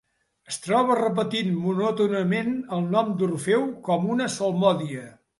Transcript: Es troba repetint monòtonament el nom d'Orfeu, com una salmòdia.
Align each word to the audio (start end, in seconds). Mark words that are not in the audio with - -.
Es 0.51 0.55
troba 0.61 0.93
repetint 0.99 1.51
monòtonament 1.65 2.49
el 2.77 2.87
nom 2.95 3.11
d'Orfeu, 3.19 3.67
com 3.89 4.09
una 4.15 4.29
salmòdia. 4.37 5.05